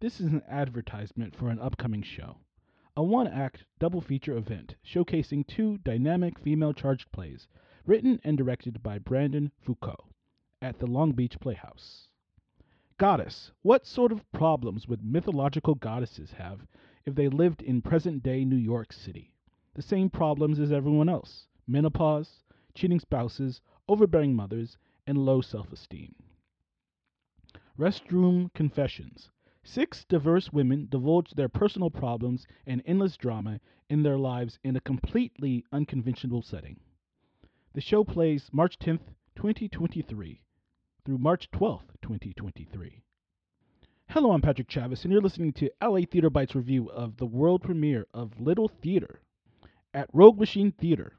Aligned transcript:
This 0.00 0.20
is 0.20 0.32
an 0.32 0.44
advertisement 0.48 1.34
for 1.34 1.50
an 1.50 1.58
upcoming 1.58 2.02
show. 2.02 2.36
A 2.96 3.02
one 3.02 3.26
act 3.26 3.64
double 3.80 4.00
feature 4.00 4.36
event 4.36 4.76
showcasing 4.86 5.44
two 5.44 5.78
dynamic 5.78 6.38
female 6.38 6.72
charged 6.72 7.10
plays 7.10 7.48
written 7.84 8.20
and 8.22 8.38
directed 8.38 8.80
by 8.80 9.00
Brandon 9.00 9.50
Foucault 9.58 10.06
at 10.62 10.78
the 10.78 10.86
Long 10.86 11.10
Beach 11.10 11.40
Playhouse. 11.40 12.06
Goddess. 12.96 13.50
What 13.62 13.86
sort 13.86 14.12
of 14.12 14.30
problems 14.30 14.86
would 14.86 15.04
mythological 15.04 15.74
goddesses 15.74 16.30
have 16.30 16.64
if 17.04 17.16
they 17.16 17.28
lived 17.28 17.60
in 17.60 17.82
present 17.82 18.22
day 18.22 18.44
New 18.44 18.54
York 18.54 18.92
City? 18.92 19.34
The 19.74 19.82
same 19.82 20.10
problems 20.10 20.60
as 20.60 20.70
everyone 20.70 21.08
else 21.08 21.48
menopause, 21.66 22.44
cheating 22.72 23.00
spouses, 23.00 23.60
overbearing 23.88 24.36
mothers, 24.36 24.78
and 25.08 25.18
low 25.18 25.40
self 25.40 25.72
esteem. 25.72 26.14
Restroom 27.76 28.54
Confessions. 28.54 29.30
Six 29.70 30.06
diverse 30.06 30.50
women 30.50 30.86
divulge 30.88 31.32
their 31.32 31.50
personal 31.50 31.90
problems 31.90 32.46
and 32.66 32.80
endless 32.86 33.18
drama 33.18 33.60
in 33.90 34.02
their 34.02 34.16
lives 34.16 34.58
in 34.64 34.76
a 34.76 34.80
completely 34.80 35.62
unconventional 35.70 36.40
setting. 36.40 36.80
The 37.74 37.82
show 37.82 38.02
plays 38.02 38.48
March 38.50 38.78
10th, 38.78 39.12
2023 39.36 40.40
through 41.04 41.18
March 41.18 41.50
12th, 41.50 41.90
2023. 42.00 43.02
Hello, 44.08 44.32
I'm 44.32 44.40
Patrick 44.40 44.68
Chavis, 44.68 45.04
and 45.04 45.12
you're 45.12 45.20
listening 45.20 45.52
to 45.52 45.70
LA 45.82 46.00
Theater 46.10 46.30
Bites 46.30 46.54
review 46.54 46.88
of 46.88 47.18
the 47.18 47.26
world 47.26 47.62
premiere 47.62 48.06
of 48.14 48.40
Little 48.40 48.68
Theater 48.68 49.20
at 49.92 50.08
Rogue 50.14 50.38
Machine 50.38 50.72
Theater, 50.72 51.18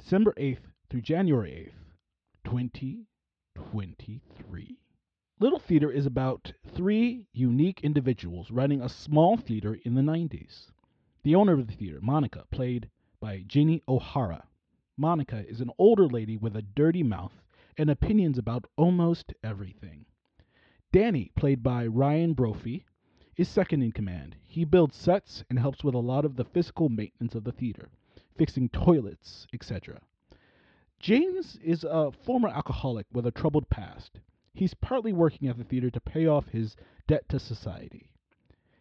December 0.00 0.34
8th 0.36 0.72
through 0.90 1.02
January 1.02 1.70
8th, 1.70 1.76
2023. 2.50 4.78
Little 5.38 5.58
Theater 5.58 5.90
is 5.90 6.06
about 6.06 6.54
three 6.66 7.26
unique 7.34 7.82
individuals 7.82 8.50
running 8.50 8.80
a 8.80 8.88
small 8.88 9.36
theater 9.36 9.74
in 9.84 9.94
the 9.94 10.00
90s. 10.00 10.70
The 11.24 11.34
owner 11.34 11.52
of 11.52 11.66
the 11.66 11.74
theater, 11.74 11.98
Monica, 12.00 12.46
played 12.50 12.88
by 13.20 13.44
Jeannie 13.46 13.82
O'Hara. 13.86 14.46
Monica 14.96 15.46
is 15.46 15.60
an 15.60 15.70
older 15.76 16.06
lady 16.06 16.38
with 16.38 16.56
a 16.56 16.62
dirty 16.62 17.02
mouth 17.02 17.42
and 17.76 17.90
opinions 17.90 18.38
about 18.38 18.64
almost 18.78 19.34
everything. 19.44 20.06
Danny, 20.90 21.32
played 21.36 21.62
by 21.62 21.86
Ryan 21.86 22.32
Brophy, 22.32 22.86
is 23.36 23.46
second 23.46 23.82
in 23.82 23.92
command. 23.92 24.36
He 24.46 24.64
builds 24.64 24.96
sets 24.96 25.44
and 25.50 25.58
helps 25.58 25.84
with 25.84 25.94
a 25.94 25.98
lot 25.98 26.24
of 26.24 26.36
the 26.36 26.46
physical 26.46 26.88
maintenance 26.88 27.34
of 27.34 27.44
the 27.44 27.52
theater, 27.52 27.90
fixing 28.38 28.70
toilets, 28.70 29.46
etc. 29.52 30.00
James 30.98 31.56
is 31.56 31.84
a 31.84 32.10
former 32.10 32.48
alcoholic 32.48 33.04
with 33.12 33.26
a 33.26 33.30
troubled 33.30 33.68
past. 33.68 34.18
He's 34.56 34.72
partly 34.72 35.12
working 35.12 35.48
at 35.48 35.58
the 35.58 35.64
theater 35.64 35.90
to 35.90 36.00
pay 36.00 36.26
off 36.26 36.48
his 36.48 36.76
debt 37.06 37.28
to 37.28 37.38
society. 37.38 38.10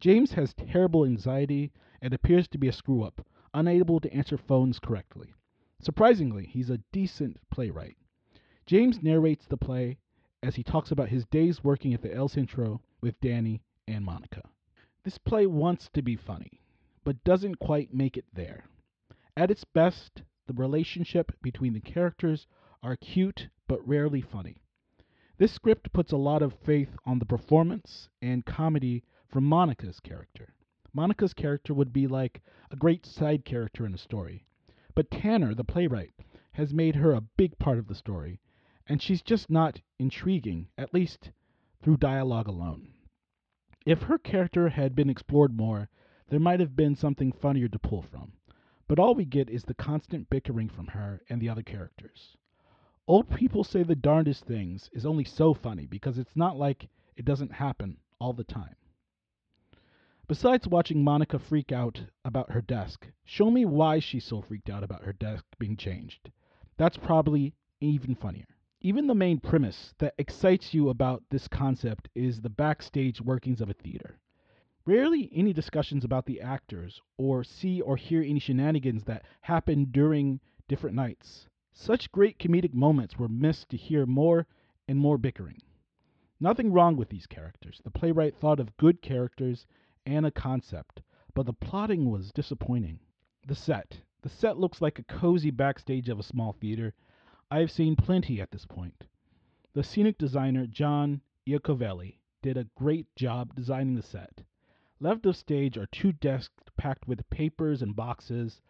James 0.00 0.32
has 0.32 0.54
terrible 0.54 1.04
anxiety 1.04 1.72
and 2.00 2.14
appears 2.14 2.48
to 2.48 2.58
be 2.58 2.68
a 2.68 2.72
screw 2.72 3.02
up, 3.02 3.26
unable 3.52 4.00
to 4.00 4.10
answer 4.10 4.38
phones 4.38 4.78
correctly. 4.78 5.34
Surprisingly, 5.78 6.46
he's 6.46 6.70
a 6.70 6.80
decent 6.90 7.36
playwright. 7.50 7.98
James 8.64 9.02
narrates 9.02 9.44
the 9.46 9.58
play 9.58 9.98
as 10.42 10.54
he 10.56 10.62
talks 10.62 10.90
about 10.90 11.10
his 11.10 11.26
days 11.26 11.62
working 11.62 11.92
at 11.92 12.00
the 12.00 12.14
El 12.14 12.28
Centro 12.28 12.80
with 13.02 13.20
Danny 13.20 13.60
and 13.86 14.02
Monica. 14.06 14.48
This 15.04 15.18
play 15.18 15.46
wants 15.46 15.90
to 15.90 16.00
be 16.00 16.16
funny, 16.16 16.62
but 17.04 17.22
doesn't 17.24 17.56
quite 17.56 17.92
make 17.92 18.16
it 18.16 18.24
there. 18.32 18.64
At 19.36 19.50
its 19.50 19.64
best, 19.64 20.22
the 20.46 20.54
relationship 20.54 21.32
between 21.42 21.74
the 21.74 21.80
characters 21.80 22.46
are 22.82 22.96
cute 22.96 23.50
but 23.66 23.86
rarely 23.86 24.22
funny. 24.22 24.62
This 25.38 25.52
script 25.52 25.92
puts 25.92 26.10
a 26.10 26.16
lot 26.16 26.42
of 26.42 26.52
faith 26.52 26.96
on 27.06 27.20
the 27.20 27.24
performance 27.24 28.08
and 28.20 28.44
comedy 28.44 29.04
from 29.28 29.44
Monica's 29.44 30.00
character. 30.00 30.52
Monica's 30.92 31.32
character 31.32 31.72
would 31.72 31.92
be 31.92 32.08
like 32.08 32.42
a 32.72 32.76
great 32.76 33.06
side 33.06 33.44
character 33.44 33.86
in 33.86 33.94
a 33.94 33.98
story, 33.98 34.46
but 34.96 35.12
Tanner, 35.12 35.54
the 35.54 35.62
playwright, 35.62 36.12
has 36.54 36.74
made 36.74 36.96
her 36.96 37.12
a 37.12 37.20
big 37.20 37.56
part 37.60 37.78
of 37.78 37.86
the 37.86 37.94
story, 37.94 38.40
and 38.88 39.00
she's 39.00 39.22
just 39.22 39.48
not 39.48 39.80
intriguing, 40.00 40.70
at 40.76 40.92
least 40.92 41.30
through 41.80 41.98
dialogue 41.98 42.48
alone. 42.48 42.94
If 43.86 44.02
her 44.02 44.18
character 44.18 44.70
had 44.70 44.96
been 44.96 45.08
explored 45.08 45.56
more, 45.56 45.88
there 46.30 46.40
might 46.40 46.58
have 46.58 46.74
been 46.74 46.96
something 46.96 47.30
funnier 47.30 47.68
to 47.68 47.78
pull 47.78 48.02
from, 48.02 48.32
but 48.88 48.98
all 48.98 49.14
we 49.14 49.24
get 49.24 49.48
is 49.48 49.62
the 49.62 49.74
constant 49.74 50.30
bickering 50.30 50.68
from 50.68 50.88
her 50.88 51.22
and 51.28 51.40
the 51.40 51.48
other 51.48 51.62
characters. 51.62 52.36
Old 53.08 53.30
people 53.30 53.64
say 53.64 53.82
the 53.82 53.94
darndest 53.94 54.44
things 54.44 54.90
is 54.92 55.06
only 55.06 55.24
so 55.24 55.54
funny 55.54 55.86
because 55.86 56.18
it's 56.18 56.36
not 56.36 56.58
like 56.58 56.90
it 57.16 57.24
doesn't 57.24 57.54
happen 57.54 57.96
all 58.20 58.34
the 58.34 58.44
time. 58.44 58.76
Besides 60.26 60.68
watching 60.68 61.02
Monica 61.02 61.38
freak 61.38 61.72
out 61.72 62.02
about 62.22 62.50
her 62.50 62.60
desk, 62.60 63.06
show 63.24 63.50
me 63.50 63.64
why 63.64 63.98
she's 63.98 64.26
so 64.26 64.42
freaked 64.42 64.68
out 64.68 64.82
about 64.82 65.04
her 65.04 65.14
desk 65.14 65.42
being 65.58 65.74
changed. 65.74 66.30
That's 66.76 66.98
probably 66.98 67.54
even 67.80 68.14
funnier. 68.14 68.44
Even 68.82 69.06
the 69.06 69.14
main 69.14 69.40
premise 69.40 69.94
that 70.00 70.14
excites 70.18 70.74
you 70.74 70.90
about 70.90 71.22
this 71.30 71.48
concept 71.48 72.10
is 72.14 72.42
the 72.42 72.50
backstage 72.50 73.22
workings 73.22 73.62
of 73.62 73.70
a 73.70 73.72
theater. 73.72 74.18
Rarely 74.84 75.30
any 75.34 75.54
discussions 75.54 76.04
about 76.04 76.26
the 76.26 76.42
actors, 76.42 77.00
or 77.16 77.42
see 77.42 77.80
or 77.80 77.96
hear 77.96 78.20
any 78.20 78.38
shenanigans 78.38 79.04
that 79.04 79.24
happen 79.40 79.86
during 79.90 80.40
different 80.68 80.94
nights. 80.94 81.47
Such 81.80 82.10
great 82.10 82.40
comedic 82.40 82.74
moments 82.74 83.20
were 83.20 83.28
missed 83.28 83.68
to 83.68 83.76
hear 83.76 84.04
more 84.04 84.48
and 84.88 84.98
more 84.98 85.16
bickering. 85.16 85.62
Nothing 86.40 86.72
wrong 86.72 86.96
with 86.96 87.08
these 87.08 87.28
characters. 87.28 87.80
The 87.84 87.90
playwright 87.92 88.34
thought 88.34 88.58
of 88.58 88.76
good 88.78 89.00
characters 89.00 89.64
and 90.04 90.26
a 90.26 90.32
concept, 90.32 91.02
but 91.34 91.46
the 91.46 91.52
plotting 91.52 92.10
was 92.10 92.32
disappointing. 92.32 92.98
The 93.46 93.54
set. 93.54 94.00
The 94.22 94.28
set 94.28 94.58
looks 94.58 94.82
like 94.82 94.98
a 94.98 95.04
cozy 95.04 95.52
backstage 95.52 96.08
of 96.08 96.18
a 96.18 96.24
small 96.24 96.52
theater. 96.52 96.94
I 97.48 97.60
have 97.60 97.70
seen 97.70 97.94
plenty 97.94 98.40
at 98.40 98.50
this 98.50 98.66
point. 98.66 99.04
The 99.72 99.84
scenic 99.84 100.18
designer, 100.18 100.66
John 100.66 101.20
Iacovelli, 101.46 102.18
did 102.42 102.56
a 102.56 102.68
great 102.74 103.14
job 103.14 103.54
designing 103.54 103.94
the 103.94 104.02
set. 104.02 104.42
Left 104.98 105.24
of 105.26 105.36
stage 105.36 105.78
are 105.78 105.86
two 105.86 106.10
desks 106.10 106.64
packed 106.76 107.06
with 107.06 107.30
papers 107.30 107.82
and 107.82 107.94
boxes, 107.94 108.60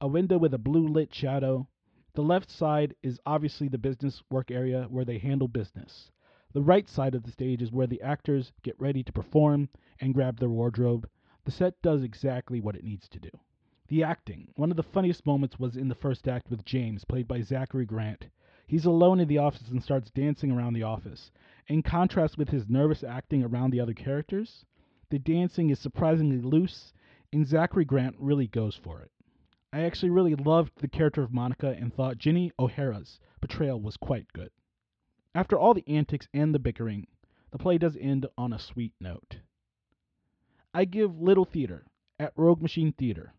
a 0.00 0.08
window 0.08 0.36
with 0.36 0.52
a 0.52 0.58
blue 0.58 0.88
lit 0.88 1.14
shadow, 1.14 1.68
the 2.16 2.22
left 2.22 2.50
side 2.50 2.94
is 3.02 3.20
obviously 3.26 3.68
the 3.68 3.76
business 3.76 4.22
work 4.30 4.50
area 4.50 4.86
where 4.88 5.04
they 5.04 5.18
handle 5.18 5.48
business. 5.48 6.10
The 6.54 6.62
right 6.62 6.88
side 6.88 7.14
of 7.14 7.24
the 7.24 7.30
stage 7.30 7.60
is 7.60 7.70
where 7.70 7.86
the 7.86 8.00
actors 8.00 8.54
get 8.62 8.80
ready 8.80 9.02
to 9.02 9.12
perform 9.12 9.68
and 10.00 10.14
grab 10.14 10.38
their 10.38 10.48
wardrobe. 10.48 11.06
The 11.44 11.50
set 11.50 11.82
does 11.82 12.02
exactly 12.02 12.58
what 12.58 12.74
it 12.74 12.84
needs 12.84 13.06
to 13.10 13.20
do. 13.20 13.28
The 13.88 14.02
acting. 14.02 14.48
One 14.56 14.70
of 14.70 14.78
the 14.78 14.82
funniest 14.82 15.26
moments 15.26 15.58
was 15.58 15.76
in 15.76 15.88
the 15.88 15.94
first 15.94 16.26
act 16.26 16.48
with 16.48 16.64
James, 16.64 17.04
played 17.04 17.28
by 17.28 17.42
Zachary 17.42 17.84
Grant. 17.84 18.28
He's 18.66 18.86
alone 18.86 19.20
in 19.20 19.28
the 19.28 19.36
office 19.36 19.68
and 19.68 19.82
starts 19.82 20.10
dancing 20.10 20.50
around 20.50 20.72
the 20.72 20.84
office. 20.84 21.30
In 21.68 21.82
contrast 21.82 22.38
with 22.38 22.48
his 22.48 22.66
nervous 22.66 23.04
acting 23.04 23.44
around 23.44 23.72
the 23.72 23.80
other 23.80 23.92
characters, 23.92 24.64
the 25.10 25.18
dancing 25.18 25.68
is 25.68 25.78
surprisingly 25.78 26.40
loose, 26.40 26.94
and 27.30 27.46
Zachary 27.46 27.84
Grant 27.84 28.16
really 28.18 28.46
goes 28.46 28.74
for 28.74 29.02
it. 29.02 29.10
I 29.76 29.82
actually 29.82 30.08
really 30.08 30.34
loved 30.34 30.72
the 30.76 30.88
character 30.88 31.22
of 31.22 31.34
Monica 31.34 31.76
and 31.78 31.92
thought 31.92 32.16
Jeannie 32.16 32.50
O'Hara's 32.58 33.20
portrayal 33.42 33.78
was 33.78 33.98
quite 33.98 34.32
good. 34.32 34.48
After 35.34 35.58
all 35.58 35.74
the 35.74 35.86
antics 35.86 36.28
and 36.32 36.54
the 36.54 36.58
bickering, 36.58 37.08
the 37.50 37.58
play 37.58 37.76
does 37.76 37.94
end 38.00 38.24
on 38.38 38.54
a 38.54 38.58
sweet 38.58 38.94
note. 39.02 39.40
I 40.72 40.86
give 40.86 41.20
Little 41.20 41.44
Theater 41.44 41.84
at 42.18 42.32
Rogue 42.36 42.62
Machine 42.62 42.92
Theater 42.92 43.34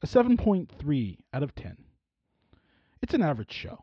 a 0.00 0.06
7.3 0.06 1.18
out 1.32 1.42
of 1.42 1.56
10. 1.56 1.76
It's 3.02 3.14
an 3.14 3.22
average 3.22 3.52
show. 3.52 3.82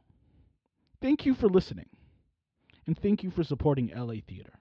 Thank 1.02 1.26
you 1.26 1.34
for 1.34 1.50
listening, 1.50 1.90
and 2.88 2.98
thank 2.98 3.22
you 3.22 3.32
for 3.32 3.44
supporting 3.44 3.92
LA 3.94 4.22
Theater. 4.26 4.61